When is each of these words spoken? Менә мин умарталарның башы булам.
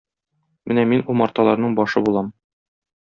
Менә 0.71 0.85
мин 0.93 1.03
умарталарның 1.15 1.75
башы 1.81 2.03
булам. 2.09 2.33